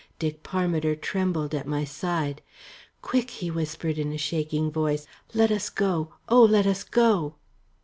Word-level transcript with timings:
Dick 0.17 0.41
Parmiter 0.41 0.95
trembled 0.99 1.53
at 1.53 1.67
my 1.67 1.83
side. 1.85 2.41
"Quick," 3.03 3.29
he 3.29 3.51
whispered 3.51 3.99
in 3.99 4.11
a 4.11 4.17
shaking 4.17 4.71
voice; 4.71 5.05
"let 5.35 5.51
us 5.51 5.69
go! 5.69 6.13
Oh, 6.27 6.41
let 6.41 6.65
us 6.65 6.83
go!" 6.83 7.35